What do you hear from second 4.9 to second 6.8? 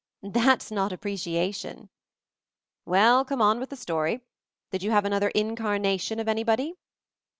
another Incarnation of any body?"